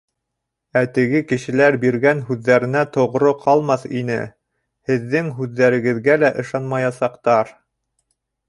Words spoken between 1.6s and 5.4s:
биргән һүҙҙәренә тоғро ҡалмаҫ ине. һеҙҙең